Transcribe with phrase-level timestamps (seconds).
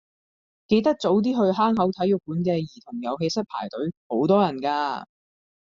[0.67, 5.05] 記得早啲去坑口體育館嘅兒童遊戲室排隊，好多人㗎。